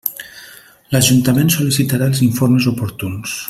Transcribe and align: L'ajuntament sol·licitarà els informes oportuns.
L'ajuntament 0.95 1.53
sol·licitarà 1.57 2.09
els 2.13 2.23
informes 2.29 2.71
oportuns. 2.75 3.39